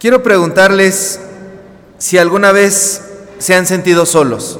Quiero 0.00 0.22
preguntarles 0.22 1.20
si 1.98 2.16
alguna 2.16 2.52
vez 2.52 3.02
se 3.38 3.54
han 3.54 3.66
sentido 3.66 4.06
solos. 4.06 4.58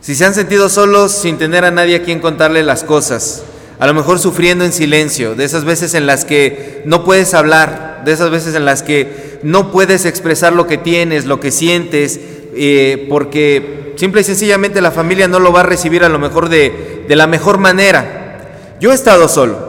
Si 0.00 0.16
se 0.16 0.24
han 0.24 0.34
sentido 0.34 0.68
solos 0.68 1.12
sin 1.12 1.38
tener 1.38 1.64
a 1.64 1.70
nadie 1.70 1.94
a 1.94 2.02
quien 2.02 2.18
contarle 2.18 2.64
las 2.64 2.82
cosas, 2.82 3.44
a 3.78 3.86
lo 3.86 3.94
mejor 3.94 4.18
sufriendo 4.18 4.64
en 4.64 4.72
silencio, 4.72 5.36
de 5.36 5.44
esas 5.44 5.64
veces 5.64 5.94
en 5.94 6.06
las 6.06 6.24
que 6.24 6.82
no 6.84 7.04
puedes 7.04 7.32
hablar, 7.32 8.02
de 8.04 8.10
esas 8.10 8.30
veces 8.30 8.56
en 8.56 8.64
las 8.64 8.82
que 8.82 9.38
no 9.44 9.70
puedes 9.70 10.04
expresar 10.04 10.52
lo 10.52 10.66
que 10.66 10.76
tienes, 10.76 11.24
lo 11.24 11.38
que 11.38 11.52
sientes, 11.52 12.18
eh, 12.56 13.06
porque 13.08 13.94
simple 13.94 14.22
y 14.22 14.24
sencillamente 14.24 14.80
la 14.80 14.90
familia 14.90 15.28
no 15.28 15.38
lo 15.38 15.52
va 15.52 15.60
a 15.60 15.62
recibir 15.62 16.02
a 16.02 16.08
lo 16.08 16.18
mejor 16.18 16.48
de, 16.48 17.04
de 17.06 17.14
la 17.14 17.28
mejor 17.28 17.58
manera. 17.58 18.74
Yo 18.80 18.90
he 18.90 18.96
estado 18.96 19.28
solo 19.28 19.67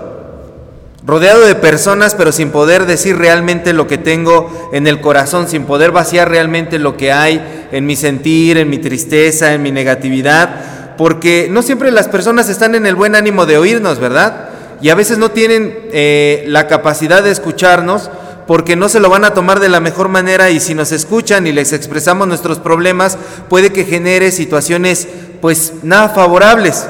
rodeado 1.09 1.41
de 1.41 1.55
personas, 1.55 2.13
pero 2.15 2.31
sin 2.31 2.51
poder 2.51 2.85
decir 2.85 3.17
realmente 3.17 3.73
lo 3.73 3.87
que 3.87 3.97
tengo 3.97 4.69
en 4.71 4.87
el 4.87 5.01
corazón, 5.01 5.47
sin 5.47 5.65
poder 5.65 5.91
vaciar 5.91 6.29
realmente 6.29 6.77
lo 6.77 6.95
que 6.95 7.11
hay 7.11 7.67
en 7.71 7.85
mi 7.85 7.95
sentir, 7.95 8.57
en 8.57 8.69
mi 8.69 8.77
tristeza, 8.77 9.53
en 9.53 9.63
mi 9.63 9.71
negatividad, 9.71 10.95
porque 10.97 11.47
no 11.49 11.63
siempre 11.63 11.91
las 11.91 12.07
personas 12.07 12.49
están 12.49 12.75
en 12.75 12.85
el 12.85 12.95
buen 12.95 13.15
ánimo 13.15 13.45
de 13.45 13.57
oírnos, 13.57 13.99
¿verdad? 13.99 14.49
Y 14.81 14.89
a 14.89 14.95
veces 14.95 15.17
no 15.17 15.31
tienen 15.31 15.77
eh, 15.91 16.43
la 16.47 16.67
capacidad 16.67 17.23
de 17.23 17.31
escucharnos 17.31 18.09
porque 18.47 18.75
no 18.75 18.89
se 18.89 18.99
lo 18.99 19.09
van 19.09 19.25
a 19.25 19.33
tomar 19.33 19.59
de 19.59 19.69
la 19.69 19.79
mejor 19.79 20.09
manera 20.09 20.49
y 20.49 20.59
si 20.59 20.73
nos 20.73 20.91
escuchan 20.91 21.45
y 21.45 21.51
les 21.51 21.73
expresamos 21.73 22.27
nuestros 22.27 22.59
problemas, 22.59 23.17
puede 23.47 23.71
que 23.71 23.85
genere 23.85 24.31
situaciones 24.31 25.07
pues 25.41 25.73
nada 25.83 26.09
favorables. 26.09 26.87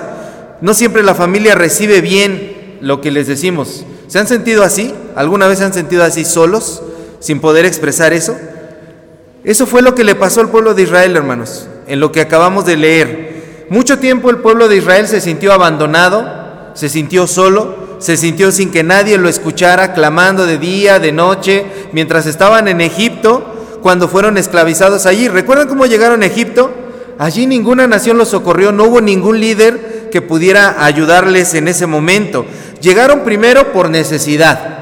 No 0.61 0.73
siempre 0.73 1.03
la 1.03 1.15
familia 1.15 1.55
recibe 1.55 2.01
bien 2.01 2.77
lo 2.81 3.01
que 3.01 3.11
les 3.11 3.27
decimos. 3.27 3.85
¿Se 4.09 4.17
han 4.17 4.27
sentido 4.27 4.63
así? 4.63 4.91
¿Alguna 5.15 5.47
vez 5.47 5.59
se 5.59 5.65
han 5.65 5.73
sentido 5.73 6.03
así 6.03 6.25
solos, 6.25 6.81
sin 7.19 7.39
poder 7.39 7.65
expresar 7.65 8.11
eso? 8.11 8.35
Eso 9.43 9.67
fue 9.67 9.83
lo 9.83 9.93
que 9.93 10.03
le 10.03 10.15
pasó 10.15 10.41
al 10.41 10.49
pueblo 10.49 10.73
de 10.73 10.81
Israel, 10.81 11.15
hermanos, 11.15 11.67
en 11.85 11.99
lo 11.99 12.11
que 12.11 12.19
acabamos 12.19 12.65
de 12.65 12.75
leer. 12.75 13.67
Mucho 13.69 13.99
tiempo 13.99 14.31
el 14.31 14.37
pueblo 14.37 14.67
de 14.67 14.77
Israel 14.77 15.07
se 15.07 15.21
sintió 15.21 15.53
abandonado, 15.53 16.71
se 16.73 16.89
sintió 16.89 17.27
solo, 17.27 17.97
se 17.99 18.17
sintió 18.17 18.51
sin 18.51 18.71
que 18.71 18.81
nadie 18.81 19.19
lo 19.19 19.29
escuchara, 19.29 19.93
clamando 19.93 20.47
de 20.47 20.57
día, 20.57 20.97
de 20.97 21.11
noche, 21.11 21.65
mientras 21.91 22.25
estaban 22.25 22.67
en 22.67 22.81
Egipto, 22.81 23.77
cuando 23.83 24.07
fueron 24.07 24.39
esclavizados 24.39 25.05
allí. 25.05 25.27
¿Recuerdan 25.27 25.67
cómo 25.67 25.85
llegaron 25.85 26.23
a 26.23 26.25
Egipto? 26.25 26.71
Allí 27.19 27.45
ninguna 27.45 27.85
nación 27.85 28.17
los 28.17 28.29
socorrió, 28.29 28.71
no 28.71 28.85
hubo 28.85 29.01
ningún 29.01 29.39
líder 29.39 30.09
que 30.09 30.21
pudiera 30.21 30.83
ayudarles 30.83 31.53
en 31.53 31.67
ese 31.67 31.85
momento. 31.85 32.45
Llegaron 32.81 33.21
primero 33.21 33.71
por 33.71 33.89
necesidad. 33.89 34.79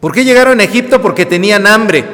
¿Por 0.00 0.12
qué 0.12 0.24
llegaron 0.24 0.60
a 0.60 0.64
Egipto? 0.64 1.00
Porque 1.02 1.26
tenían 1.26 1.66
hambre. 1.66 2.04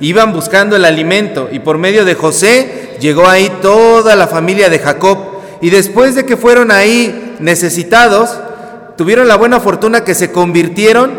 Iban 0.00 0.32
buscando 0.32 0.76
el 0.76 0.84
alimento 0.84 1.48
y 1.50 1.58
por 1.58 1.78
medio 1.78 2.04
de 2.04 2.14
José 2.14 2.96
llegó 3.00 3.28
ahí 3.28 3.50
toda 3.62 4.14
la 4.16 4.26
familia 4.26 4.68
de 4.68 4.78
Jacob. 4.78 5.18
Y 5.60 5.70
después 5.70 6.14
de 6.14 6.24
que 6.24 6.36
fueron 6.36 6.70
ahí 6.70 7.36
necesitados, 7.40 8.38
tuvieron 8.96 9.28
la 9.28 9.36
buena 9.36 9.60
fortuna 9.60 10.04
que 10.04 10.14
se 10.14 10.32
convirtieron 10.32 11.12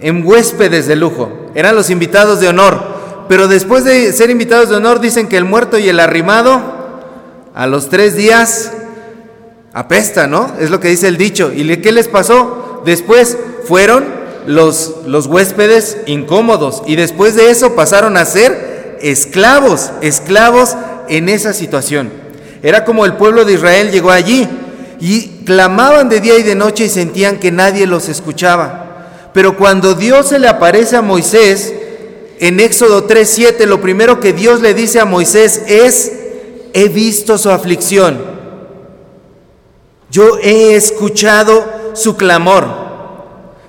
en 0.00 0.26
huéspedes 0.26 0.86
de 0.86 0.96
lujo. 0.96 1.30
Eran 1.54 1.74
los 1.74 1.90
invitados 1.90 2.40
de 2.40 2.48
honor. 2.48 3.02
Pero 3.28 3.48
después 3.48 3.84
de 3.84 4.12
ser 4.12 4.30
invitados 4.30 4.68
de 4.68 4.76
honor 4.76 5.00
dicen 5.00 5.28
que 5.28 5.36
el 5.36 5.44
muerto 5.44 5.78
y 5.78 5.88
el 5.88 6.00
arrimado 6.00 6.60
a 7.54 7.66
los 7.66 7.88
tres 7.88 8.16
días 8.16 8.72
apesta, 9.74 10.26
¿no? 10.26 10.54
Es 10.60 10.70
lo 10.70 10.80
que 10.80 10.88
dice 10.88 11.08
el 11.08 11.16
dicho. 11.16 11.52
¿Y 11.52 11.76
qué 11.78 11.92
les 11.92 12.08
pasó? 12.08 12.82
Después 12.84 13.36
fueron 13.66 14.04
los, 14.46 14.94
los 15.06 15.26
huéspedes 15.26 15.98
incómodos 16.06 16.82
y 16.86 16.96
después 16.96 17.34
de 17.34 17.50
eso 17.50 17.74
pasaron 17.74 18.16
a 18.16 18.24
ser 18.24 18.98
esclavos, 19.00 19.92
esclavos 20.00 20.76
en 21.08 21.28
esa 21.28 21.52
situación. 21.52 22.10
Era 22.62 22.84
como 22.84 23.04
el 23.04 23.14
pueblo 23.14 23.44
de 23.44 23.54
Israel 23.54 23.90
llegó 23.90 24.10
allí 24.10 24.48
y 25.00 25.44
clamaban 25.44 26.08
de 26.08 26.20
día 26.20 26.38
y 26.38 26.42
de 26.42 26.54
noche 26.54 26.84
y 26.84 26.88
sentían 26.88 27.38
que 27.38 27.50
nadie 27.50 27.86
los 27.86 28.08
escuchaba. 28.08 29.30
Pero 29.32 29.56
cuando 29.56 29.94
Dios 29.94 30.28
se 30.28 30.38
le 30.38 30.48
aparece 30.48 30.96
a 30.96 31.02
Moisés, 31.02 31.72
en 32.38 32.60
Éxodo 32.60 33.06
3:7, 33.06 33.66
lo 33.66 33.80
primero 33.80 34.20
que 34.20 34.32
Dios 34.32 34.60
le 34.60 34.74
dice 34.74 35.00
a 35.00 35.04
Moisés 35.04 35.62
es, 35.66 36.12
he 36.72 36.88
visto 36.88 37.38
su 37.38 37.50
aflicción 37.50 38.32
yo 40.12 40.36
he 40.42 40.76
escuchado 40.76 41.92
su 41.94 42.16
clamor. 42.16 42.66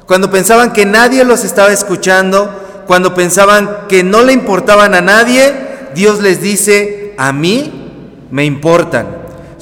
Cuando 0.06 0.30
pensaban 0.30 0.74
que 0.74 0.86
nadie 0.86 1.24
los 1.24 1.46
estaba 1.46 1.72
escuchando, 1.72 2.84
cuando 2.86 3.16
pensaban 3.16 3.88
que 3.88 4.04
no 4.04 4.24
le 4.24 4.34
importaban 4.34 4.94
a 4.94 5.00
nadie, 5.00 5.54
Dios 5.96 6.22
les 6.22 6.42
dice, 6.42 7.14
a 7.18 7.32
mí 7.32 8.26
me 8.30 8.44
importan. 8.44 9.08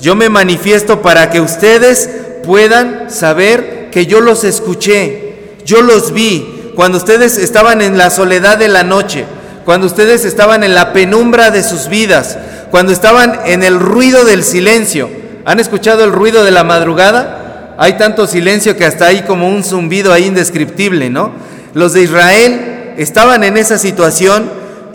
Yo 0.01 0.15
me 0.15 0.29
manifiesto 0.29 1.03
para 1.03 1.29
que 1.29 1.39
ustedes 1.39 2.09
puedan 2.43 3.11
saber 3.11 3.91
que 3.91 4.07
yo 4.07 4.19
los 4.19 4.43
escuché, 4.43 5.57
yo 5.63 5.83
los 5.83 6.11
vi, 6.11 6.71
cuando 6.75 6.97
ustedes 6.97 7.37
estaban 7.37 7.81
en 7.83 7.99
la 7.99 8.09
soledad 8.09 8.57
de 8.57 8.69
la 8.69 8.83
noche, 8.83 9.25
cuando 9.65 9.85
ustedes 9.85 10.25
estaban 10.25 10.63
en 10.63 10.73
la 10.73 10.93
penumbra 10.93 11.51
de 11.51 11.61
sus 11.61 11.89
vidas, 11.89 12.39
cuando 12.71 12.91
estaban 12.91 13.41
en 13.45 13.61
el 13.61 13.79
ruido 13.79 14.25
del 14.25 14.43
silencio. 14.43 15.20
¿Han 15.45 15.59
escuchado 15.59 16.03
el 16.03 16.11
ruido 16.11 16.43
de 16.43 16.51
la 16.51 16.63
madrugada? 16.63 17.75
Hay 17.77 17.93
tanto 17.93 18.27
silencio 18.27 18.77
que 18.77 18.85
hasta 18.85 19.07
hay 19.07 19.23
como 19.23 19.47
un 19.47 19.63
zumbido 19.63 20.13
ahí 20.13 20.25
indescriptible, 20.25 21.09
¿no? 21.09 21.31
Los 21.73 21.93
de 21.93 22.03
Israel 22.03 22.93
estaban 22.97 23.43
en 23.43 23.57
esa 23.57 23.77
situación 23.77 24.49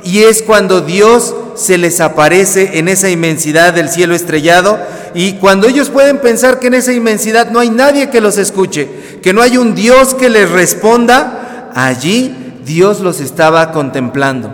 y 0.04 0.22
es 0.22 0.42
cuando 0.42 0.82
Dios 0.82 1.34
se 1.56 1.78
les 1.78 2.00
aparece 2.00 2.78
en 2.78 2.88
esa 2.88 3.10
inmensidad 3.10 3.72
del 3.72 3.88
cielo 3.88 4.14
estrellado 4.14 4.78
y 5.14 5.34
cuando 5.34 5.66
ellos 5.66 5.88
pueden 5.88 6.18
pensar 6.18 6.60
que 6.60 6.68
en 6.68 6.74
esa 6.74 6.92
inmensidad 6.92 7.50
no 7.50 7.58
hay 7.58 7.70
nadie 7.70 8.10
que 8.10 8.20
los 8.20 8.38
escuche, 8.38 8.88
que 9.22 9.32
no 9.32 9.42
hay 9.42 9.56
un 9.56 9.74
Dios 9.74 10.14
que 10.14 10.28
les 10.28 10.48
responda, 10.50 11.70
allí 11.74 12.36
Dios 12.64 13.00
los 13.00 13.20
estaba 13.20 13.72
contemplando, 13.72 14.52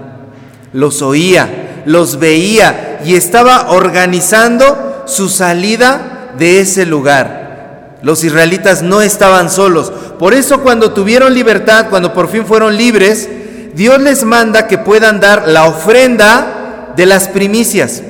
los 0.73 1.03
oía, 1.03 1.83
los 1.85 2.19
veía 2.19 3.01
y 3.05 3.17
estaba 3.17 3.73
organizando 3.73 4.92
su 5.07 5.29
salida 5.29 6.33
de 6.39 6.61
ese 6.61 6.87
lugar. 6.87 7.99
Los 8.03 8.25
israelitas 8.25 8.83
no 8.83 9.01
estaban 9.01 9.51
solos. 9.51 9.93
Por 10.19 10.35
eso 10.35 10.61
cuando 10.61 10.93
tuvieron 10.93 11.35
libertad, 11.35 11.87
cuando 11.89 12.13
por 12.13 12.29
fin 12.29 12.45
fueron 12.45 12.77
libres, 12.77 13.29
Dios 13.75 14.01
les 14.01 14.25
manda 14.25 14.67
que 14.67 14.79
puedan 14.79 15.21
dar 15.21 15.49
la 15.49 15.67
ofrenda 15.67 16.93
de 16.97 17.07
las 17.07 17.29
primicias. 17.29 18.03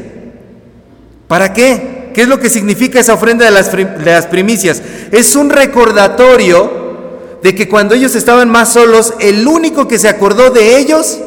¿Para 1.28 1.53
qué? 1.53 2.10
¿Qué 2.14 2.22
es 2.22 2.28
lo 2.28 2.38
que 2.38 2.50
significa 2.50 3.00
esa 3.00 3.14
ofrenda 3.14 3.44
de 3.44 3.50
las, 3.50 4.26
primicias? 4.26 4.82
Es 5.10 5.34
un 5.34 5.50
recordatorio 5.50 7.38
de 7.42 7.54
que 7.54 7.69
cuando 7.69 7.94
ellos 7.94 8.14
estaban 8.14 8.50
más 8.50 8.72
solos, 8.72 9.14
el 9.19 9.47
único 9.47 9.88
que 9.88 9.98
se 9.98 10.09
acordó 10.09 10.50
de 10.50 10.78
ellos 10.78 11.19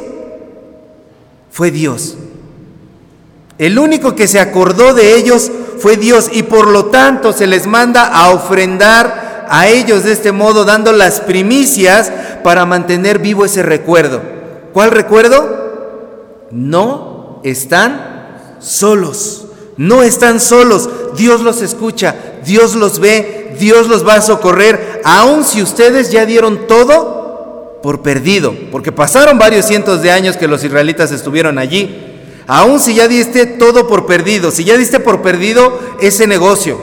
fue 1.49 1.71
Dios. 1.71 2.17
El 3.57 3.79
único 3.79 4.15
que 4.15 4.27
se 4.27 4.39
acordó 4.39 4.93
de 4.93 5.15
ellos 5.15 5.51
fue 5.79 5.97
Dios 5.97 6.29
y 6.31 6.43
por 6.43 6.67
lo 6.67 6.85
tanto 6.85 7.31
se 7.31 7.47
les 7.47 7.67
manda 7.67 8.07
a 8.07 8.31
ofrendar 8.31 9.45
a 9.49 9.67
ellos 9.67 10.03
de 10.03 10.11
este 10.11 10.31
modo, 10.31 10.65
dando 10.65 10.91
las 10.91 11.19
primicias 11.21 12.11
para 12.43 12.65
mantener 12.65 13.19
vivo 13.19 13.45
ese 13.45 13.63
recuerdo. 13.63 14.21
¿Cuál 14.73 14.91
recuerdo? 14.91 16.47
No 16.51 17.41
están 17.43 18.57
solos, 18.59 19.45
no 19.77 20.03
están 20.03 20.39
solos. 20.39 20.89
Dios 21.15 21.41
los 21.41 21.61
escucha, 21.61 22.15
Dios 22.45 22.75
los 22.75 22.99
ve, 22.99 23.55
Dios 23.59 23.87
los 23.87 24.05
va 24.05 24.15
a 24.15 24.21
socorrer, 24.21 25.01
aun 25.05 25.43
si 25.43 25.61
ustedes 25.61 26.11
ya 26.11 26.25
dieron 26.25 26.67
todo 26.67 27.79
por 27.81 28.01
perdido, 28.01 28.53
porque 28.71 28.91
pasaron 28.91 29.37
varios 29.37 29.65
cientos 29.65 30.01
de 30.01 30.11
años 30.11 30.37
que 30.37 30.47
los 30.47 30.63
israelitas 30.63 31.11
estuvieron 31.11 31.57
allí. 31.57 32.04
Aún 32.47 32.79
si 32.79 32.93
ya 32.93 33.07
diste 33.07 33.45
todo 33.45 33.87
por 33.87 34.05
perdido, 34.05 34.51
si 34.51 34.63
ya 34.63 34.77
diste 34.77 34.99
por 34.99 35.21
perdido 35.21 35.79
ese 35.99 36.27
negocio, 36.27 36.79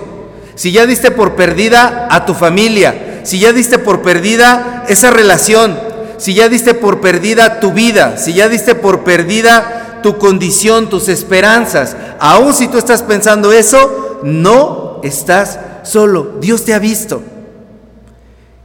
si 0.55 0.73
ya 0.73 0.87
diste 0.87 1.11
por 1.11 1.35
perdida 1.35 2.09
a 2.11 2.27
tu 2.27 2.35
familia, 2.35 3.21
si 3.23 3.39
ya 3.39 3.53
diste 3.53 3.79
por 3.79 4.03
perdida 4.03 4.85
esa 4.89 5.11
relación, 5.11 5.79
si 6.19 6.35
ya 6.35 6.49
diste 6.49 6.75
por 6.75 7.01
perdida 7.01 7.61
tu 7.61 7.73
vida, 7.73 8.19
si 8.19 8.35
ya 8.35 8.49
diste 8.49 8.75
por 8.75 9.05
perdida 9.05 10.01
tu 10.03 10.19
condición, 10.19 10.89
tus 10.89 11.09
esperanzas, 11.09 11.97
aún 12.19 12.55
si 12.55 12.69
tú 12.69 12.79
estás 12.79 13.03
pensando 13.03 13.53
eso, 13.53 14.21
no 14.25 15.01
estás 15.05 15.59
solo. 15.85 16.39
Dios 16.41 16.65
te 16.65 16.75
ha 16.75 16.79
visto. 16.79 17.23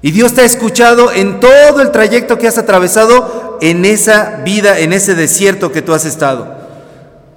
Y 0.01 0.11
Dios 0.11 0.33
te 0.33 0.41
ha 0.41 0.45
escuchado 0.45 1.11
en 1.11 1.39
todo 1.39 1.81
el 1.81 1.91
trayecto 1.91 2.38
que 2.38 2.47
has 2.47 2.57
atravesado 2.57 3.57
en 3.61 3.85
esa 3.85 4.41
vida, 4.44 4.79
en 4.79 4.94
ese 4.94 5.15
desierto 5.15 5.71
que 5.71 5.81
tú 5.81 5.94
has 5.94 6.05
estado. 6.05 6.66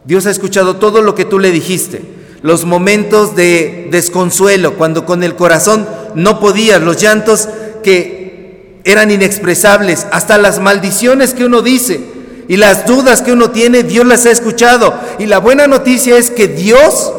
Dios 0.05 0.26
ha 0.26 0.31
escuchado 0.31 0.76
todo 0.76 1.02
lo 1.02 1.14
que 1.14 1.25
tú 1.25 1.38
le 1.38 1.50
dijiste, 1.50 2.02
los 2.43 2.64
momentos 2.64 3.37
de 3.37 3.88
desconsuelo, 3.91 4.75
cuando 4.76 5.05
con 5.05 5.23
el 5.23 5.37
corazón 5.37 5.87
no 6.14 6.41
podías, 6.41 6.81
los 6.81 6.97
llantos 6.97 7.49
que 7.82 8.81
eran 8.85 9.11
inexpresables, 9.11 10.06
hasta 10.11 10.38
las 10.38 10.58
maldiciones 10.58 11.35
que 11.35 11.44
uno 11.44 11.62
dice 11.62 12.00
y 12.49 12.56
las 12.56 12.87
dudas 12.87 13.23
que 13.23 13.32
uno 13.32 13.50
tiene, 13.50 13.85
Dios 13.85 14.05
las 14.05 14.26
ha 14.26 14.32
escuchado. 14.32 14.99
Y 15.20 15.26
la 15.26 15.38
buena 15.38 15.69
noticia 15.69 16.17
es 16.17 16.31
que 16.31 16.49
Dios 16.49 17.12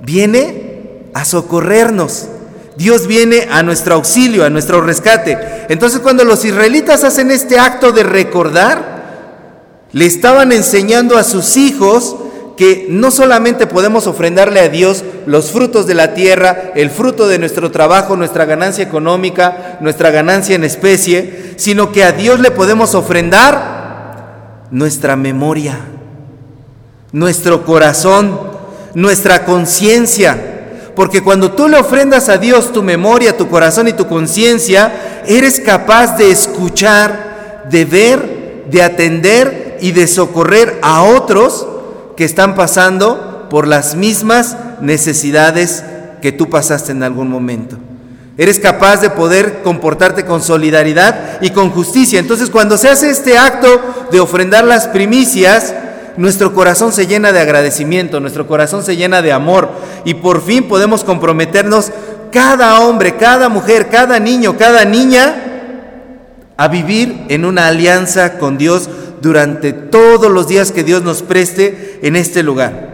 viene 0.00 1.10
a 1.12 1.26
socorrernos. 1.26 2.28
Dios 2.76 3.06
viene 3.06 3.48
a 3.50 3.62
nuestro 3.62 3.94
auxilio, 3.94 4.44
a 4.44 4.48
nuestro 4.48 4.80
rescate. 4.80 5.66
Entonces 5.68 6.00
cuando 6.00 6.24
los 6.24 6.44
israelitas 6.46 7.04
hacen 7.04 7.30
este 7.30 7.58
acto 7.58 7.92
de 7.92 8.04
recordar, 8.04 8.91
le 9.92 10.06
estaban 10.06 10.52
enseñando 10.52 11.18
a 11.18 11.24
sus 11.24 11.56
hijos 11.56 12.16
que 12.56 12.86
no 12.88 13.10
solamente 13.10 13.66
podemos 13.66 14.06
ofrendarle 14.06 14.60
a 14.60 14.68
Dios 14.68 15.04
los 15.26 15.50
frutos 15.50 15.86
de 15.86 15.94
la 15.94 16.14
tierra, 16.14 16.72
el 16.74 16.90
fruto 16.90 17.26
de 17.28 17.38
nuestro 17.38 17.70
trabajo, 17.70 18.16
nuestra 18.16 18.44
ganancia 18.44 18.84
económica, 18.84 19.78
nuestra 19.80 20.10
ganancia 20.10 20.54
en 20.54 20.64
especie, 20.64 21.54
sino 21.56 21.92
que 21.92 22.04
a 22.04 22.12
Dios 22.12 22.40
le 22.40 22.50
podemos 22.50 22.94
ofrendar 22.94 24.66
nuestra 24.70 25.16
memoria, 25.16 25.78
nuestro 27.12 27.64
corazón, 27.64 28.40
nuestra 28.94 29.44
conciencia. 29.44 30.48
Porque 30.94 31.22
cuando 31.22 31.52
tú 31.52 31.68
le 31.68 31.78
ofrendas 31.78 32.28
a 32.28 32.36
Dios 32.36 32.72
tu 32.72 32.82
memoria, 32.82 33.36
tu 33.36 33.48
corazón 33.48 33.88
y 33.88 33.92
tu 33.92 34.06
conciencia, 34.06 35.22
eres 35.26 35.58
capaz 35.60 36.18
de 36.18 36.30
escuchar, 36.30 37.64
de 37.70 37.84
ver, 37.86 38.64
de 38.70 38.82
atender 38.82 39.71
y 39.82 39.90
de 39.90 40.06
socorrer 40.06 40.78
a 40.80 41.02
otros 41.02 41.66
que 42.16 42.24
están 42.24 42.54
pasando 42.54 43.48
por 43.50 43.66
las 43.66 43.96
mismas 43.96 44.56
necesidades 44.80 45.84
que 46.22 46.30
tú 46.30 46.48
pasaste 46.48 46.92
en 46.92 47.02
algún 47.02 47.28
momento. 47.28 47.76
Eres 48.38 48.60
capaz 48.60 49.00
de 49.00 49.10
poder 49.10 49.60
comportarte 49.62 50.24
con 50.24 50.40
solidaridad 50.40 51.42
y 51.42 51.50
con 51.50 51.70
justicia. 51.70 52.20
Entonces 52.20 52.48
cuando 52.48 52.78
se 52.78 52.88
hace 52.88 53.10
este 53.10 53.36
acto 53.36 54.08
de 54.12 54.20
ofrendar 54.20 54.64
las 54.64 54.86
primicias, 54.86 55.74
nuestro 56.16 56.54
corazón 56.54 56.92
se 56.92 57.08
llena 57.08 57.32
de 57.32 57.40
agradecimiento, 57.40 58.20
nuestro 58.20 58.46
corazón 58.46 58.84
se 58.84 58.96
llena 58.96 59.20
de 59.20 59.32
amor 59.32 59.68
y 60.04 60.14
por 60.14 60.42
fin 60.42 60.68
podemos 60.68 61.02
comprometernos 61.02 61.90
cada 62.30 62.78
hombre, 62.78 63.16
cada 63.16 63.48
mujer, 63.48 63.88
cada 63.90 64.20
niño, 64.20 64.56
cada 64.56 64.84
niña 64.84 65.34
a 66.56 66.68
vivir 66.68 67.24
en 67.28 67.44
una 67.44 67.66
alianza 67.66 68.38
con 68.38 68.56
Dios 68.56 68.88
durante 69.22 69.72
todos 69.72 70.30
los 70.30 70.48
días 70.48 70.72
que 70.72 70.82
Dios 70.82 71.02
nos 71.02 71.22
preste 71.22 72.00
en 72.02 72.16
este 72.16 72.42
lugar. 72.42 72.92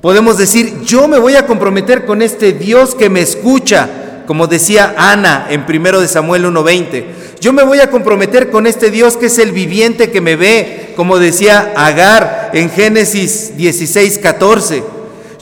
Podemos 0.00 0.36
decir, 0.36 0.80
yo 0.82 1.06
me 1.06 1.18
voy 1.18 1.36
a 1.36 1.46
comprometer 1.46 2.04
con 2.04 2.22
este 2.22 2.52
Dios 2.52 2.96
que 2.96 3.08
me 3.08 3.20
escucha, 3.20 3.88
como 4.26 4.48
decía 4.48 4.94
Ana 4.96 5.46
en 5.50 5.64
1 5.68 6.00
de 6.00 6.08
Samuel 6.08 6.46
1:20. 6.46 7.04
Yo 7.40 7.52
me 7.52 7.62
voy 7.62 7.78
a 7.80 7.90
comprometer 7.90 8.50
con 8.50 8.66
este 8.66 8.90
Dios 8.90 9.16
que 9.16 9.26
es 9.26 9.38
el 9.38 9.52
viviente 9.52 10.10
que 10.10 10.20
me 10.20 10.36
ve, 10.36 10.92
como 10.96 11.18
decía 11.18 11.72
Agar 11.76 12.50
en 12.52 12.70
Génesis 12.70 13.52
16:14. 13.56 14.82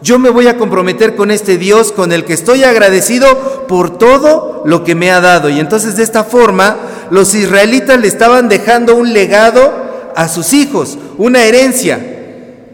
Yo 0.02 0.18
me 0.18 0.30
voy 0.30 0.48
a 0.48 0.56
comprometer 0.56 1.14
con 1.14 1.30
este 1.30 1.56
Dios 1.56 1.92
con 1.92 2.10
el 2.12 2.24
que 2.24 2.32
estoy 2.32 2.64
agradecido 2.64 3.66
por 3.66 3.98
todo 3.98 4.62
lo 4.64 4.82
que 4.82 4.94
me 4.94 5.10
ha 5.10 5.20
dado. 5.20 5.50
Y 5.50 5.60
entonces 5.60 5.96
de 5.96 6.02
esta 6.02 6.24
forma 6.24 6.76
los 7.10 7.34
israelitas 7.34 8.00
le 8.00 8.08
estaban 8.08 8.48
dejando 8.48 8.94
un 8.94 9.12
legado 9.12 9.79
a 10.16 10.28
sus 10.28 10.52
hijos, 10.52 10.98
una 11.18 11.44
herencia, 11.44 11.98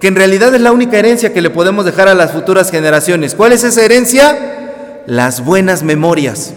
que 0.00 0.08
en 0.08 0.16
realidad 0.16 0.54
es 0.54 0.60
la 0.60 0.72
única 0.72 0.98
herencia 0.98 1.32
que 1.32 1.40
le 1.40 1.50
podemos 1.50 1.84
dejar 1.84 2.08
a 2.08 2.14
las 2.14 2.32
futuras 2.32 2.70
generaciones. 2.70 3.34
¿Cuál 3.34 3.52
es 3.52 3.64
esa 3.64 3.82
herencia? 3.82 5.02
Las 5.06 5.44
buenas 5.44 5.82
memorias, 5.82 6.54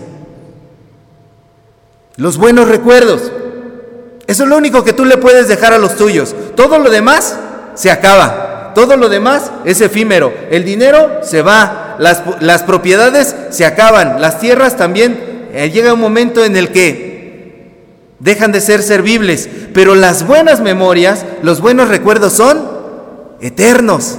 los 2.17 2.37
buenos 2.37 2.67
recuerdos. 2.67 3.31
Eso 4.27 4.43
es 4.43 4.49
lo 4.49 4.57
único 4.57 4.83
que 4.83 4.93
tú 4.93 5.05
le 5.05 5.17
puedes 5.17 5.47
dejar 5.47 5.73
a 5.73 5.79
los 5.79 5.95
tuyos. 5.95 6.35
Todo 6.55 6.77
lo 6.77 6.89
demás 6.91 7.37
se 7.73 7.89
acaba. 7.89 8.73
Todo 8.75 8.95
lo 8.95 9.09
demás 9.09 9.51
es 9.65 9.81
efímero. 9.81 10.31
El 10.51 10.63
dinero 10.63 11.21
se 11.23 11.41
va. 11.41 11.95
Las, 11.97 12.21
las 12.39 12.61
propiedades 12.61 13.35
se 13.49 13.65
acaban. 13.65 14.21
Las 14.21 14.39
tierras 14.39 14.77
también. 14.77 15.47
Eh, 15.51 15.71
llega 15.71 15.93
un 15.93 15.99
momento 15.99 16.45
en 16.45 16.55
el 16.55 16.69
que 16.69 17.18
dejan 18.19 18.51
de 18.51 18.61
ser 18.61 18.83
servibles, 18.83 19.49
pero 19.73 19.95
las 19.95 20.27
buenas 20.27 20.61
memorias, 20.61 21.25
los 21.41 21.61
buenos 21.61 21.89
recuerdos 21.89 22.33
son 22.33 22.61
eternos. 23.41 24.17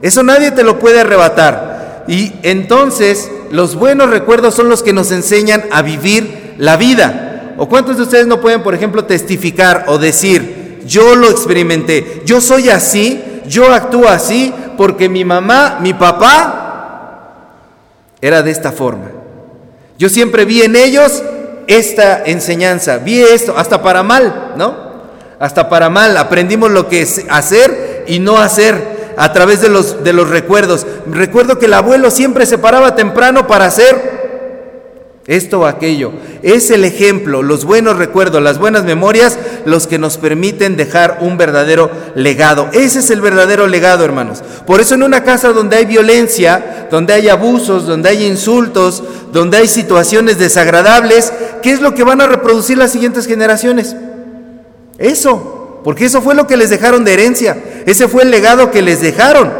Eso 0.00 0.22
nadie 0.22 0.50
te 0.50 0.64
lo 0.64 0.78
puede 0.78 1.00
arrebatar. 1.00 2.04
Y 2.08 2.32
entonces 2.42 3.30
los 3.50 3.76
buenos 3.76 4.10
recuerdos 4.10 4.54
son 4.54 4.68
los 4.68 4.82
que 4.82 4.92
nos 4.92 5.12
enseñan 5.12 5.64
a 5.70 5.82
vivir 5.82 6.54
la 6.58 6.76
vida. 6.76 7.54
¿O 7.58 7.68
cuántos 7.68 7.96
de 7.96 8.04
ustedes 8.04 8.26
no 8.26 8.40
pueden, 8.40 8.62
por 8.62 8.74
ejemplo, 8.74 9.04
testificar 9.04 9.84
o 9.88 9.98
decir, 9.98 10.80
yo 10.86 11.14
lo 11.14 11.30
experimenté, 11.30 12.22
yo 12.24 12.40
soy 12.40 12.70
así, 12.70 13.22
yo 13.46 13.72
actúo 13.72 14.08
así, 14.08 14.52
porque 14.76 15.08
mi 15.08 15.24
mamá, 15.24 15.78
mi 15.80 15.94
papá, 15.94 16.62
era 18.20 18.42
de 18.42 18.50
esta 18.50 18.72
forma. 18.72 19.10
Yo 19.98 20.08
siempre 20.08 20.44
vi 20.44 20.62
en 20.62 20.74
ellos 20.74 21.22
esta 21.78 22.22
enseñanza, 22.24 22.98
vi 22.98 23.20
esto, 23.20 23.54
hasta 23.56 23.82
para 23.82 24.02
mal, 24.02 24.52
¿no? 24.56 24.92
Hasta 25.38 25.68
para 25.68 25.90
mal, 25.90 26.16
aprendimos 26.16 26.70
lo 26.70 26.88
que 26.88 27.02
es 27.02 27.24
hacer 27.28 28.04
y 28.06 28.18
no 28.18 28.38
hacer 28.38 29.12
a 29.16 29.32
través 29.32 29.60
de 29.60 29.68
los, 29.68 30.04
de 30.04 30.12
los 30.12 30.28
recuerdos. 30.28 30.86
Recuerdo 31.06 31.58
que 31.58 31.66
el 31.66 31.74
abuelo 31.74 32.10
siempre 32.10 32.46
se 32.46 32.58
paraba 32.58 32.94
temprano 32.94 33.46
para 33.46 33.66
hacer 33.66 34.21
esto 35.26 35.60
o 35.60 35.66
aquello. 35.66 36.12
Es 36.42 36.70
el 36.70 36.84
ejemplo, 36.84 37.42
los 37.42 37.64
buenos 37.64 37.96
recuerdos, 37.96 38.42
las 38.42 38.58
buenas 38.58 38.84
memorias, 38.84 39.38
los 39.64 39.86
que 39.86 39.98
nos 39.98 40.18
permiten 40.18 40.76
dejar 40.76 41.18
un 41.20 41.36
verdadero 41.36 41.90
legado. 42.14 42.68
Ese 42.72 42.98
es 42.98 43.10
el 43.10 43.20
verdadero 43.20 43.66
legado, 43.68 44.04
hermanos. 44.04 44.42
Por 44.66 44.80
eso 44.80 44.94
en 44.94 45.04
una 45.04 45.22
casa 45.22 45.52
donde 45.52 45.76
hay 45.76 45.86
violencia, 45.86 46.88
donde 46.90 47.14
hay 47.14 47.28
abusos, 47.28 47.86
donde 47.86 48.08
hay 48.08 48.26
insultos, 48.26 49.02
donde 49.32 49.58
hay 49.58 49.68
situaciones 49.68 50.38
desagradables, 50.38 51.32
¿qué 51.62 51.70
es 51.70 51.80
lo 51.80 51.94
que 51.94 52.04
van 52.04 52.20
a 52.20 52.26
reproducir 52.26 52.76
las 52.76 52.90
siguientes 52.90 53.26
generaciones? 53.26 53.94
Eso, 54.98 55.80
porque 55.84 56.06
eso 56.06 56.20
fue 56.20 56.34
lo 56.34 56.46
que 56.46 56.56
les 56.56 56.70
dejaron 56.70 57.04
de 57.04 57.14
herencia, 57.14 57.56
ese 57.86 58.08
fue 58.08 58.24
el 58.24 58.30
legado 58.30 58.70
que 58.70 58.82
les 58.82 59.00
dejaron. 59.00 59.50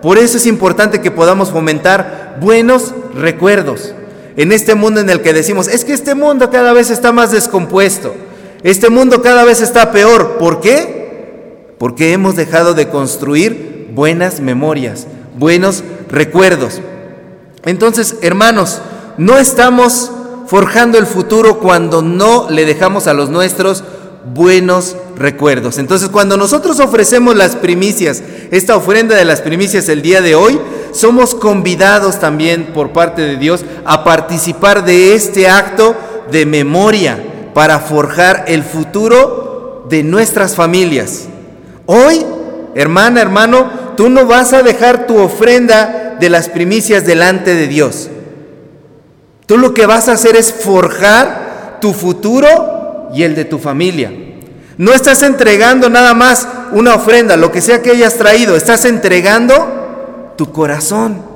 Por 0.00 0.18
eso 0.18 0.36
es 0.36 0.46
importante 0.46 1.00
que 1.00 1.12
podamos 1.12 1.50
fomentar 1.50 2.36
buenos 2.40 2.92
recuerdos 3.14 3.94
en 4.36 4.52
este 4.52 4.74
mundo 4.74 5.00
en 5.00 5.10
el 5.10 5.22
que 5.22 5.32
decimos, 5.32 5.68
es 5.68 5.84
que 5.84 5.92
este 5.92 6.14
mundo 6.14 6.50
cada 6.50 6.72
vez 6.72 6.90
está 6.90 7.12
más 7.12 7.32
descompuesto, 7.32 8.14
este 8.62 8.90
mundo 8.90 9.22
cada 9.22 9.44
vez 9.44 9.60
está 9.60 9.92
peor. 9.92 10.38
¿Por 10.38 10.60
qué? 10.60 11.74
Porque 11.78 12.12
hemos 12.12 12.36
dejado 12.36 12.74
de 12.74 12.88
construir 12.88 13.90
buenas 13.92 14.40
memorias, 14.40 15.06
buenos 15.38 15.82
recuerdos. 16.08 16.80
Entonces, 17.64 18.16
hermanos, 18.22 18.80
no 19.18 19.38
estamos 19.38 20.10
forjando 20.46 20.98
el 20.98 21.06
futuro 21.06 21.58
cuando 21.58 22.02
no 22.02 22.50
le 22.50 22.64
dejamos 22.64 23.06
a 23.06 23.14
los 23.14 23.30
nuestros 23.30 23.84
buenos 24.34 24.96
recuerdos. 25.16 25.78
Entonces, 25.78 26.08
cuando 26.08 26.36
nosotros 26.36 26.80
ofrecemos 26.80 27.36
las 27.36 27.56
primicias, 27.56 28.22
esta 28.50 28.76
ofrenda 28.76 29.16
de 29.16 29.24
las 29.24 29.40
primicias 29.40 29.88
el 29.88 30.02
día 30.02 30.20
de 30.20 30.34
hoy, 30.34 30.58
somos 30.92 31.34
convidados 31.34 32.20
también 32.20 32.72
por 32.74 32.92
parte 32.92 33.22
de 33.22 33.36
Dios 33.36 33.64
a 33.84 34.04
participar 34.04 34.84
de 34.84 35.14
este 35.14 35.48
acto 35.48 35.96
de 36.30 36.46
memoria 36.46 37.18
para 37.54 37.78
forjar 37.78 38.44
el 38.48 38.62
futuro 38.62 39.86
de 39.88 40.02
nuestras 40.02 40.54
familias. 40.54 41.24
Hoy, 41.86 42.24
hermana, 42.74 43.20
hermano, 43.20 43.70
tú 43.96 44.08
no 44.08 44.26
vas 44.26 44.52
a 44.52 44.62
dejar 44.62 45.06
tu 45.06 45.18
ofrenda 45.18 46.16
de 46.18 46.30
las 46.30 46.48
primicias 46.48 47.04
delante 47.04 47.54
de 47.54 47.66
Dios. 47.66 48.08
Tú 49.46 49.58
lo 49.58 49.74
que 49.74 49.86
vas 49.86 50.08
a 50.08 50.12
hacer 50.12 50.36
es 50.36 50.52
forjar 50.52 51.78
tu 51.80 51.92
futuro 51.92 53.10
y 53.14 53.24
el 53.24 53.34
de 53.34 53.44
tu 53.44 53.58
familia. 53.58 54.10
No 54.78 54.92
estás 54.92 55.22
entregando 55.22 55.90
nada 55.90 56.14
más 56.14 56.48
una 56.72 56.94
ofrenda, 56.94 57.36
lo 57.36 57.52
que 57.52 57.60
sea 57.60 57.82
que 57.82 57.90
hayas 57.90 58.14
traído, 58.14 58.56
estás 58.56 58.84
entregando 58.84 60.34
tu 60.36 60.50
corazón. 60.50 61.32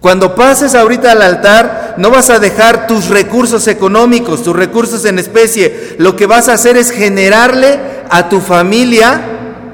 Cuando 0.00 0.34
pases 0.34 0.74
ahorita 0.74 1.12
al 1.12 1.22
altar, 1.22 1.94
no 1.96 2.10
vas 2.10 2.30
a 2.30 2.38
dejar 2.38 2.86
tus 2.86 3.08
recursos 3.08 3.66
económicos, 3.66 4.42
tus 4.42 4.54
recursos 4.54 5.04
en 5.04 5.18
especie. 5.18 5.96
Lo 5.98 6.14
que 6.14 6.26
vas 6.26 6.48
a 6.48 6.52
hacer 6.52 6.76
es 6.76 6.92
generarle 6.92 7.80
a 8.08 8.28
tu 8.28 8.40
familia 8.40 9.20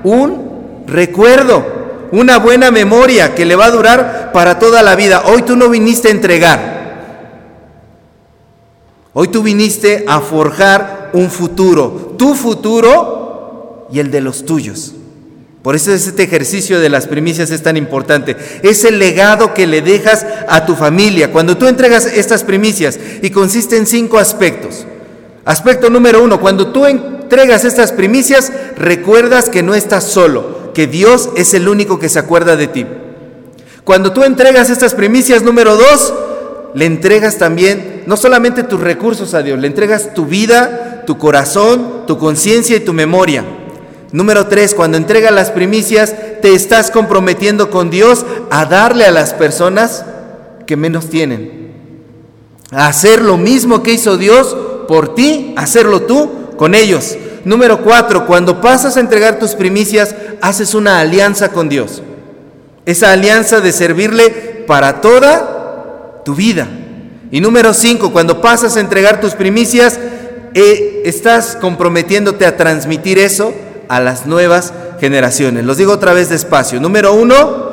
un 0.04 0.84
recuerdo, 0.86 2.08
una 2.12 2.38
buena 2.38 2.70
memoria 2.70 3.34
que 3.34 3.44
le 3.44 3.56
va 3.56 3.66
a 3.66 3.70
durar 3.70 4.30
para 4.32 4.58
toda 4.58 4.82
la 4.82 4.94
vida. 4.94 5.24
Hoy 5.26 5.42
tú 5.42 5.56
no 5.56 5.68
viniste 5.68 6.08
a 6.08 6.12
entregar. 6.12 6.82
Hoy 9.12 9.28
tú 9.28 9.42
viniste 9.42 10.04
a 10.08 10.20
forjar 10.20 11.01
un 11.12 11.30
futuro, 11.30 12.14
tu 12.18 12.34
futuro 12.34 13.88
y 13.92 13.98
el 13.98 14.10
de 14.10 14.20
los 14.20 14.44
tuyos. 14.44 14.94
Por 15.62 15.76
eso 15.76 15.92
este 15.92 16.24
ejercicio 16.24 16.80
de 16.80 16.88
las 16.88 17.06
primicias 17.06 17.50
es 17.50 17.62
tan 17.62 17.76
importante. 17.76 18.36
Es 18.62 18.84
el 18.84 18.98
legado 18.98 19.54
que 19.54 19.68
le 19.68 19.80
dejas 19.80 20.26
a 20.48 20.66
tu 20.66 20.74
familia. 20.74 21.30
Cuando 21.30 21.56
tú 21.56 21.68
entregas 21.68 22.04
estas 22.06 22.42
primicias 22.42 22.98
y 23.22 23.30
consiste 23.30 23.76
en 23.76 23.86
cinco 23.86 24.18
aspectos. 24.18 24.86
Aspecto 25.44 25.88
número 25.88 26.22
uno, 26.22 26.40
cuando 26.40 26.72
tú 26.72 26.86
entregas 26.86 27.64
estas 27.64 27.92
primicias, 27.92 28.52
recuerdas 28.76 29.48
que 29.48 29.62
no 29.62 29.74
estás 29.74 30.04
solo, 30.04 30.72
que 30.72 30.86
Dios 30.86 31.30
es 31.36 31.54
el 31.54 31.68
único 31.68 31.98
que 31.98 32.08
se 32.08 32.18
acuerda 32.18 32.56
de 32.56 32.66
ti. 32.66 32.86
Cuando 33.84 34.12
tú 34.12 34.22
entregas 34.24 34.70
estas 34.70 34.94
primicias, 34.94 35.42
número 35.42 35.76
dos, 35.76 36.14
le 36.74 36.86
entregas 36.86 37.38
también 37.38 38.04
no 38.06 38.16
solamente 38.16 38.62
tus 38.62 38.80
recursos 38.80 39.34
a 39.34 39.42
Dios, 39.42 39.58
le 39.58 39.66
entregas 39.66 40.14
tu 40.14 40.26
vida, 40.26 40.81
tu 41.06 41.18
corazón, 41.18 42.06
tu 42.06 42.18
conciencia 42.18 42.76
y 42.76 42.80
tu 42.80 42.92
memoria. 42.92 43.44
Número 44.12 44.46
tres, 44.46 44.74
cuando 44.74 44.98
entregas 44.98 45.32
las 45.32 45.50
primicias, 45.50 46.14
te 46.42 46.54
estás 46.54 46.90
comprometiendo 46.90 47.70
con 47.70 47.88
Dios 47.90 48.26
a 48.50 48.66
darle 48.66 49.06
a 49.06 49.10
las 49.10 49.32
personas 49.32 50.04
que 50.66 50.76
menos 50.76 51.08
tienen. 51.08 51.72
A 52.70 52.88
hacer 52.88 53.22
lo 53.22 53.36
mismo 53.38 53.82
que 53.82 53.92
hizo 53.92 54.18
Dios 54.18 54.56
por 54.86 55.14
ti, 55.14 55.54
hacerlo 55.56 56.02
tú 56.02 56.30
con 56.56 56.74
ellos. 56.74 57.16
Número 57.44 57.82
cuatro, 57.82 58.26
cuando 58.26 58.60
pasas 58.60 58.96
a 58.96 59.00
entregar 59.00 59.38
tus 59.38 59.54
primicias, 59.54 60.14
haces 60.40 60.74
una 60.74 61.00
alianza 61.00 61.50
con 61.50 61.68
Dios. 61.68 62.02
Esa 62.84 63.12
alianza 63.12 63.60
de 63.60 63.72
servirle 63.72 64.64
para 64.66 65.00
toda 65.00 66.22
tu 66.24 66.34
vida. 66.34 66.68
Y 67.30 67.40
número 67.40 67.72
cinco, 67.72 68.12
cuando 68.12 68.40
pasas 68.42 68.76
a 68.76 68.80
entregar 68.80 69.20
tus 69.20 69.32
primicias, 69.32 69.98
eh, 70.54 71.02
estás 71.04 71.56
comprometiéndote 71.60 72.46
a 72.46 72.56
transmitir 72.56 73.18
eso 73.18 73.54
a 73.88 74.00
las 74.00 74.26
nuevas 74.26 74.72
generaciones. 75.00 75.64
Los 75.64 75.76
digo 75.76 75.92
otra 75.92 76.12
vez 76.12 76.28
despacio. 76.28 76.80
Número 76.80 77.12
uno, 77.12 77.72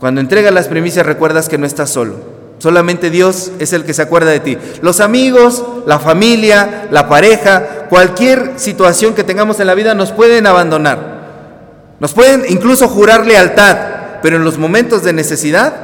cuando 0.00 0.20
entregas 0.20 0.52
las 0.52 0.68
primicias 0.68 1.06
recuerdas 1.06 1.48
que 1.48 1.58
no 1.58 1.66
estás 1.66 1.90
solo. 1.90 2.16
Solamente 2.58 3.10
Dios 3.10 3.52
es 3.58 3.72
el 3.72 3.84
que 3.84 3.94
se 3.94 4.02
acuerda 4.02 4.30
de 4.30 4.40
ti. 4.40 4.58
Los 4.80 5.00
amigos, 5.00 5.64
la 5.86 5.98
familia, 5.98 6.88
la 6.90 7.08
pareja, 7.08 7.86
cualquier 7.88 8.52
situación 8.56 9.14
que 9.14 9.24
tengamos 9.24 9.60
en 9.60 9.66
la 9.66 9.74
vida 9.74 9.94
nos 9.94 10.12
pueden 10.12 10.46
abandonar. 10.46 11.14
Nos 12.00 12.12
pueden 12.12 12.44
incluso 12.48 12.88
jurar 12.88 13.26
lealtad, 13.26 13.76
pero 14.22 14.36
en 14.36 14.44
los 14.44 14.58
momentos 14.58 15.04
de 15.04 15.12
necesidad, 15.12 15.74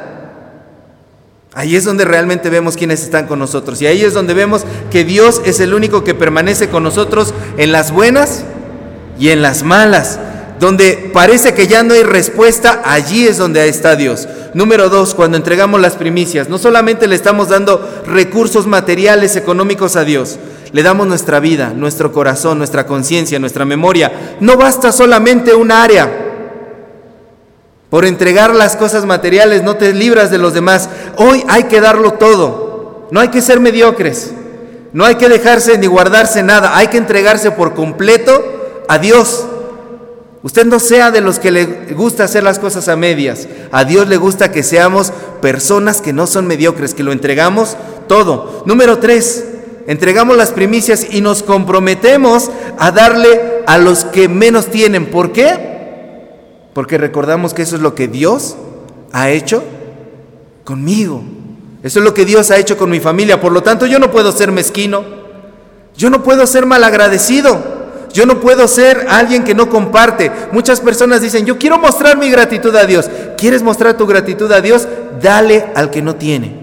ahí 1.52 1.76
es 1.76 1.84
donde 1.84 2.04
realmente 2.04 2.50
vemos 2.50 2.76
quiénes 2.76 3.02
están 3.02 3.26
con 3.26 3.38
nosotros. 3.38 3.80
Y 3.82 3.86
ahí 3.86 4.02
es 4.02 4.14
donde 4.14 4.34
vemos 4.34 4.64
que 4.90 5.04
Dios 5.04 5.42
es 5.44 5.60
el 5.60 5.74
único 5.74 6.04
que 6.04 6.14
permanece 6.14 6.68
con 6.68 6.82
nosotros 6.82 7.34
en 7.56 7.72
las 7.72 7.92
buenas 7.92 8.44
y 9.18 9.30
en 9.30 9.42
las 9.42 9.62
malas. 9.62 10.18
Donde 10.58 11.10
parece 11.14 11.54
que 11.54 11.66
ya 11.66 11.82
no 11.82 11.94
hay 11.94 12.02
respuesta, 12.02 12.82
allí 12.84 13.26
es 13.26 13.38
donde 13.38 13.66
está 13.68 13.96
Dios. 13.96 14.28
Número 14.52 14.90
dos, 14.90 15.14
cuando 15.14 15.38
entregamos 15.38 15.80
las 15.80 15.94
primicias, 15.94 16.48
no 16.48 16.58
solamente 16.58 17.06
le 17.06 17.14
estamos 17.14 17.48
dando 17.48 18.02
recursos 18.06 18.66
materiales, 18.66 19.36
económicos 19.36 19.96
a 19.96 20.04
Dios, 20.04 20.38
le 20.72 20.82
damos 20.82 21.06
nuestra 21.06 21.40
vida, 21.40 21.72
nuestro 21.74 22.12
corazón, 22.12 22.58
nuestra 22.58 22.84
conciencia, 22.84 23.38
nuestra 23.38 23.64
memoria. 23.64 24.36
No 24.40 24.56
basta 24.56 24.92
solamente 24.92 25.54
un 25.54 25.70
área. 25.72 26.29
Por 27.90 28.04
entregar 28.06 28.54
las 28.54 28.76
cosas 28.76 29.04
materiales 29.04 29.64
no 29.64 29.76
te 29.76 29.92
libras 29.92 30.30
de 30.30 30.38
los 30.38 30.54
demás. 30.54 30.88
Hoy 31.16 31.44
hay 31.48 31.64
que 31.64 31.80
darlo 31.80 32.12
todo. 32.12 33.08
No 33.10 33.18
hay 33.18 33.28
que 33.28 33.42
ser 33.42 33.58
mediocres. 33.58 34.30
No 34.92 35.04
hay 35.04 35.16
que 35.16 35.28
dejarse 35.28 35.76
ni 35.76 35.88
guardarse 35.88 36.44
nada. 36.44 36.76
Hay 36.76 36.86
que 36.86 36.98
entregarse 36.98 37.50
por 37.50 37.74
completo 37.74 38.84
a 38.88 38.98
Dios. 38.98 39.44
Usted 40.42 40.64
no 40.66 40.78
sea 40.78 41.10
de 41.10 41.20
los 41.20 41.38
que 41.40 41.50
le 41.50 41.64
gusta 41.94 42.24
hacer 42.24 42.44
las 42.44 42.60
cosas 42.60 42.88
a 42.88 42.96
medias. 42.96 43.48
A 43.72 43.84
Dios 43.84 44.06
le 44.08 44.16
gusta 44.16 44.52
que 44.52 44.62
seamos 44.62 45.12
personas 45.42 46.00
que 46.00 46.12
no 46.12 46.28
son 46.28 46.46
mediocres, 46.46 46.94
que 46.94 47.02
lo 47.02 47.12
entregamos 47.12 47.76
todo. 48.06 48.62
Número 48.66 48.98
tres, 48.98 49.44
entregamos 49.86 50.36
las 50.36 50.50
primicias 50.50 51.08
y 51.10 51.20
nos 51.20 51.42
comprometemos 51.42 52.50
a 52.78 52.90
darle 52.92 53.62
a 53.66 53.78
los 53.78 54.04
que 54.04 54.28
menos 54.28 54.66
tienen. 54.66 55.06
¿Por 55.06 55.32
qué? 55.32 55.79
Porque 56.72 56.98
recordamos 56.98 57.54
que 57.54 57.62
eso 57.62 57.76
es 57.76 57.82
lo 57.82 57.94
que 57.94 58.08
Dios 58.08 58.56
ha 59.12 59.30
hecho 59.30 59.62
conmigo. 60.64 61.22
Eso 61.82 61.98
es 61.98 62.04
lo 62.04 62.14
que 62.14 62.24
Dios 62.24 62.50
ha 62.50 62.58
hecho 62.58 62.76
con 62.76 62.90
mi 62.90 63.00
familia. 63.00 63.40
Por 63.40 63.52
lo 63.52 63.62
tanto, 63.62 63.86
yo 63.86 63.98
no 63.98 64.10
puedo 64.10 64.32
ser 64.32 64.52
mezquino. 64.52 65.02
Yo 65.96 66.10
no 66.10 66.22
puedo 66.22 66.46
ser 66.46 66.66
malagradecido. 66.66 67.80
Yo 68.12 68.26
no 68.26 68.40
puedo 68.40 68.66
ser 68.68 69.06
alguien 69.08 69.44
que 69.44 69.54
no 69.54 69.68
comparte. 69.68 70.30
Muchas 70.52 70.80
personas 70.80 71.20
dicen, 71.20 71.46
yo 71.46 71.58
quiero 71.58 71.78
mostrar 71.78 72.18
mi 72.18 72.30
gratitud 72.30 72.74
a 72.76 72.84
Dios. 72.84 73.08
¿Quieres 73.38 73.62
mostrar 73.62 73.96
tu 73.96 74.06
gratitud 74.06 74.50
a 74.52 74.60
Dios? 74.60 74.86
Dale 75.22 75.66
al 75.74 75.90
que 75.90 76.02
no 76.02 76.16
tiene. 76.16 76.60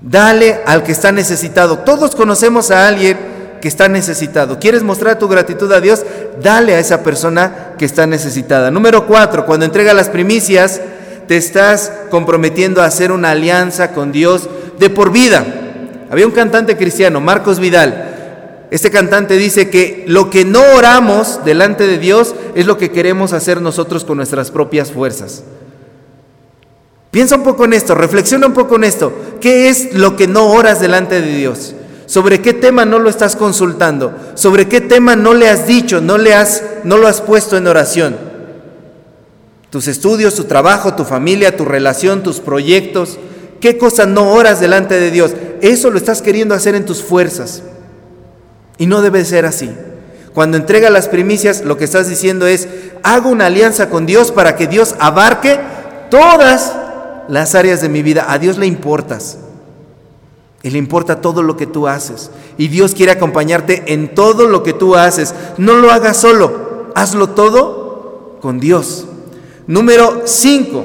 Dale 0.00 0.60
al 0.66 0.82
que 0.82 0.92
está 0.92 1.12
necesitado. 1.12 1.78
Todos 1.80 2.14
conocemos 2.16 2.70
a 2.70 2.88
alguien 2.88 3.31
que 3.62 3.68
está 3.68 3.88
necesitado. 3.88 4.58
¿Quieres 4.58 4.82
mostrar 4.82 5.18
tu 5.18 5.28
gratitud 5.28 5.72
a 5.72 5.80
Dios? 5.80 6.04
Dale 6.42 6.74
a 6.74 6.80
esa 6.80 7.02
persona 7.02 7.74
que 7.78 7.86
está 7.86 8.06
necesitada. 8.06 8.70
Número 8.70 9.06
cuatro, 9.06 9.46
cuando 9.46 9.64
entrega 9.64 9.94
las 9.94 10.10
primicias, 10.10 10.80
te 11.28 11.36
estás 11.36 11.92
comprometiendo 12.10 12.82
a 12.82 12.86
hacer 12.86 13.12
una 13.12 13.30
alianza 13.30 13.92
con 13.92 14.10
Dios 14.10 14.50
de 14.78 14.90
por 14.90 15.12
vida. 15.12 15.46
Había 16.10 16.26
un 16.26 16.32
cantante 16.32 16.76
cristiano, 16.76 17.20
Marcos 17.20 17.60
Vidal, 17.60 18.12
este 18.72 18.90
cantante 18.90 19.36
dice 19.36 19.70
que 19.70 20.04
lo 20.08 20.28
que 20.28 20.44
no 20.44 20.62
oramos 20.74 21.44
delante 21.44 21.86
de 21.86 21.98
Dios 21.98 22.34
es 22.54 22.66
lo 22.66 22.78
que 22.78 22.90
queremos 22.90 23.32
hacer 23.32 23.60
nosotros 23.60 24.04
con 24.04 24.16
nuestras 24.16 24.50
propias 24.50 24.90
fuerzas. 24.90 25.44
Piensa 27.12 27.36
un 27.36 27.42
poco 27.42 27.66
en 27.66 27.74
esto, 27.74 27.94
reflexiona 27.94 28.46
un 28.46 28.54
poco 28.54 28.76
en 28.76 28.84
esto. 28.84 29.12
¿Qué 29.40 29.68
es 29.68 29.94
lo 29.94 30.16
que 30.16 30.26
no 30.26 30.46
oras 30.46 30.80
delante 30.80 31.20
de 31.20 31.36
Dios? 31.36 31.74
¿Sobre 32.12 32.42
qué 32.42 32.52
tema 32.52 32.84
no 32.84 32.98
lo 32.98 33.08
estás 33.08 33.36
consultando? 33.36 34.14
¿Sobre 34.34 34.68
qué 34.68 34.82
tema 34.82 35.16
no 35.16 35.32
le 35.32 35.48
has 35.48 35.66
dicho, 35.66 36.02
no, 36.02 36.18
le 36.18 36.34
has, 36.34 36.62
no 36.84 36.98
lo 36.98 37.08
has 37.08 37.22
puesto 37.22 37.56
en 37.56 37.66
oración? 37.66 38.18
Tus 39.70 39.88
estudios, 39.88 40.34
tu 40.34 40.44
trabajo, 40.44 40.92
tu 40.92 41.06
familia, 41.06 41.56
tu 41.56 41.64
relación, 41.64 42.22
tus 42.22 42.40
proyectos. 42.40 43.18
¿Qué 43.62 43.78
cosa 43.78 44.04
no 44.04 44.30
oras 44.30 44.60
delante 44.60 45.00
de 45.00 45.10
Dios? 45.10 45.32
Eso 45.62 45.90
lo 45.90 45.96
estás 45.96 46.20
queriendo 46.20 46.54
hacer 46.54 46.74
en 46.74 46.84
tus 46.84 47.02
fuerzas. 47.02 47.62
Y 48.76 48.84
no 48.84 49.00
debe 49.00 49.24
ser 49.24 49.46
así. 49.46 49.70
Cuando 50.34 50.58
entrega 50.58 50.90
las 50.90 51.08
primicias, 51.08 51.64
lo 51.64 51.78
que 51.78 51.84
estás 51.84 52.10
diciendo 52.10 52.46
es, 52.46 52.68
hago 53.02 53.30
una 53.30 53.46
alianza 53.46 53.88
con 53.88 54.04
Dios 54.04 54.32
para 54.32 54.54
que 54.54 54.66
Dios 54.66 54.96
abarque 54.98 55.58
todas 56.10 56.74
las 57.28 57.54
áreas 57.54 57.80
de 57.80 57.88
mi 57.88 58.02
vida. 58.02 58.26
A 58.28 58.38
Dios 58.38 58.58
le 58.58 58.66
importas. 58.66 59.38
Y 60.62 60.70
le 60.70 60.78
importa 60.78 61.20
todo 61.20 61.42
lo 61.42 61.56
que 61.56 61.66
tú 61.66 61.88
haces. 61.88 62.30
Y 62.56 62.68
Dios 62.68 62.94
quiere 62.94 63.12
acompañarte 63.12 63.92
en 63.92 64.14
todo 64.14 64.46
lo 64.46 64.62
que 64.62 64.72
tú 64.72 64.94
haces. 64.94 65.34
No 65.58 65.74
lo 65.74 65.90
hagas 65.90 66.18
solo, 66.18 66.90
hazlo 66.94 67.30
todo 67.30 68.38
con 68.40 68.60
Dios. 68.60 69.06
Número 69.66 70.22
5. 70.24 70.84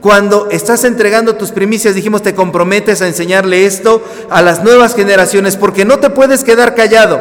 Cuando 0.00 0.48
estás 0.50 0.82
entregando 0.82 1.36
tus 1.36 1.52
primicias, 1.52 1.94
dijimos, 1.94 2.22
te 2.22 2.34
comprometes 2.34 3.02
a 3.02 3.06
enseñarle 3.06 3.66
esto 3.66 4.02
a 4.30 4.42
las 4.42 4.64
nuevas 4.64 4.96
generaciones, 4.96 5.56
porque 5.56 5.84
no 5.84 6.00
te 6.00 6.10
puedes 6.10 6.42
quedar 6.42 6.74
callado, 6.74 7.20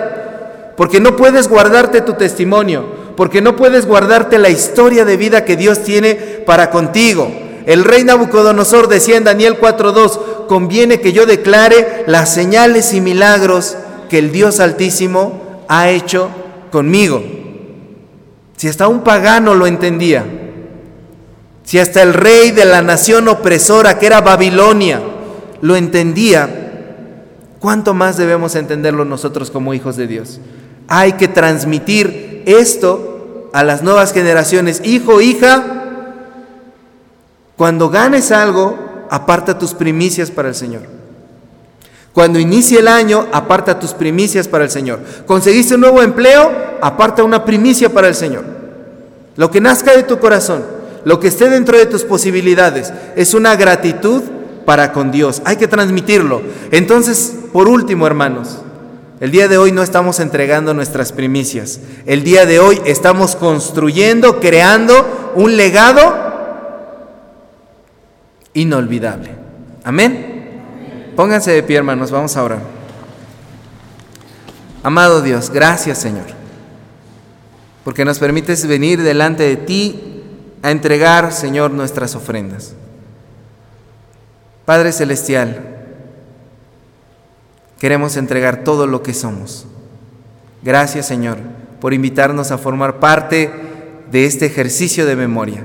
porque 0.77 0.99
no 0.99 1.15
puedes 1.15 1.47
guardarte 1.47 2.01
tu 2.01 2.13
testimonio, 2.13 2.85
porque 3.15 3.39
no 3.39 3.55
puedes 3.55 3.85
guardarte 3.85 4.39
la 4.39 4.49
historia 4.49 5.05
de 5.05 5.15
vida 5.15 5.45
que 5.45 5.57
Dios 5.57 5.83
tiene 5.83 6.15
para 6.15 6.71
contigo. 6.71 7.31
El 7.67 7.83
rey 7.83 8.03
Nabucodonosor 8.03 8.87
decía 8.87 9.17
en 9.17 9.25
Daniel 9.25 9.59
4.2, 9.59 10.40
conviene 10.51 10.99
que 10.99 11.13
yo 11.13 11.25
declare 11.25 12.03
las 12.07 12.33
señales 12.33 12.93
y 12.93 12.99
milagros 12.99 13.77
que 14.09 14.19
el 14.19 14.33
Dios 14.33 14.59
Altísimo 14.59 15.63
ha 15.69 15.87
hecho 15.87 16.29
conmigo. 16.73 17.23
Si 18.57 18.67
hasta 18.67 18.89
un 18.89 19.01
pagano 19.01 19.55
lo 19.55 19.65
entendía, 19.65 20.25
si 21.63 21.79
hasta 21.79 22.01
el 22.01 22.13
rey 22.13 22.51
de 22.51 22.65
la 22.65 22.81
nación 22.81 23.29
opresora 23.29 23.97
que 23.97 24.07
era 24.07 24.19
Babilonia 24.19 25.01
lo 25.61 25.77
entendía, 25.77 26.49
¿cuánto 27.61 27.93
más 27.93 28.17
debemos 28.17 28.55
entenderlo 28.55 29.05
nosotros 29.05 29.51
como 29.51 29.73
hijos 29.73 29.95
de 29.95 30.07
Dios? 30.07 30.41
Hay 30.89 31.13
que 31.13 31.29
transmitir 31.29 32.43
esto 32.45 33.49
a 33.53 33.63
las 33.63 33.83
nuevas 33.83 34.11
generaciones. 34.11 34.81
Hijo, 34.83 35.21
hija, 35.21 35.63
cuando 37.55 37.89
ganes 37.89 38.33
algo, 38.33 38.90
aparta 39.11 39.59
tus 39.59 39.75
primicias 39.75 40.31
para 40.31 40.49
el 40.49 40.55
Señor. 40.55 40.81
Cuando 42.13 42.39
inicie 42.39 42.79
el 42.79 42.87
año, 42.87 43.27
aparta 43.31 43.79
tus 43.79 43.93
primicias 43.93 44.47
para 44.47 44.63
el 44.63 44.71
Señor. 44.71 44.99
Conseguiste 45.27 45.75
un 45.75 45.81
nuevo 45.81 46.01
empleo, 46.01 46.51
aparta 46.81 47.23
una 47.23 47.45
primicia 47.45 47.93
para 47.93 48.07
el 48.07 48.15
Señor. 48.15 48.43
Lo 49.35 49.51
que 49.51 49.61
nazca 49.61 49.95
de 49.95 50.01
tu 50.01 50.17
corazón 50.17 50.81
lo 51.03 51.19
que 51.19 51.27
esté 51.27 51.49
dentro 51.49 51.77
de 51.77 51.85
tus 51.85 52.03
posibilidades 52.03 52.93
es 53.15 53.33
una 53.33 53.55
gratitud 53.55 54.21
para 54.65 54.93
con 54.93 55.11
Dios. 55.11 55.41
Hay 55.45 55.57
que 55.57 55.67
transmitirlo. 55.67 56.41
Entonces, 56.71 57.35
por 57.51 57.67
último, 57.67 58.05
hermanos, 58.05 58.59
el 59.19 59.31
día 59.31 59.47
de 59.47 59.57
hoy 59.57 59.71
no 59.71 59.81
estamos 59.81 60.19
entregando 60.19 60.73
nuestras 60.73 61.11
primicias. 61.11 61.79
El 62.05 62.23
día 62.23 62.45
de 62.45 62.59
hoy 62.59 62.79
estamos 62.85 63.35
construyendo, 63.35 64.39
creando 64.39 65.31
un 65.35 65.57
legado 65.57 66.30
inolvidable. 68.53 69.35
Amén. 69.83 70.31
Pónganse 71.15 71.51
de 71.51 71.63
pie, 71.63 71.77
hermanos, 71.77 72.11
vamos 72.11 72.35
ahora. 72.37 72.59
Amado 74.83 75.21
Dios, 75.21 75.51
gracias 75.51 75.99
Señor, 75.99 76.25
porque 77.83 78.03
nos 78.03 78.17
permites 78.17 78.65
venir 78.65 79.03
delante 79.03 79.43
de 79.43 79.55
ti 79.55 80.23
a 80.63 80.71
entregar, 80.71 81.31
Señor, 81.31 81.69
nuestras 81.71 82.15
ofrendas. 82.15 82.73
Padre 84.65 84.91
Celestial, 84.91 85.77
queremos 87.79 88.17
entregar 88.17 88.63
todo 88.63 88.87
lo 88.87 89.03
que 89.03 89.13
somos. 89.13 89.67
Gracias 90.63 91.05
Señor 91.05 91.37
por 91.79 91.93
invitarnos 91.93 92.51
a 92.51 92.57
formar 92.57 92.99
parte 92.99 93.51
de 94.11 94.25
este 94.25 94.45
ejercicio 94.45 95.05
de 95.05 95.15
memoria. 95.15 95.63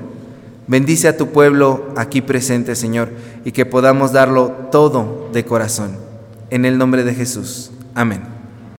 Bendice 0.68 1.08
a 1.08 1.16
tu 1.16 1.28
pueblo 1.28 1.92
aquí 1.96 2.20
presente, 2.20 2.74
Señor, 2.74 3.10
y 3.44 3.52
que 3.52 3.66
podamos 3.66 4.12
darlo 4.12 4.50
todo 4.72 5.28
de 5.32 5.44
corazón. 5.44 5.96
En 6.50 6.64
el 6.64 6.78
nombre 6.78 7.04
de 7.04 7.14
Jesús. 7.14 7.70
Amén. 7.94 8.35